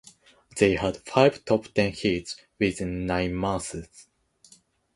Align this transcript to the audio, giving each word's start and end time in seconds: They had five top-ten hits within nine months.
They 0.57 0.77
had 0.77 0.97
five 1.05 1.45
top-ten 1.45 1.91
hits 1.93 2.35
within 2.59 3.05
nine 3.05 3.35
months. 3.35 4.07